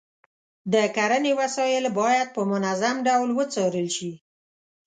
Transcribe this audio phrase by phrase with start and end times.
[0.73, 4.11] د کرنې وسایل باید په منظم ډول وڅارل شي.